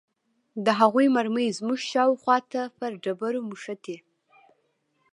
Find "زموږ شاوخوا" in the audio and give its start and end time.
1.57-2.37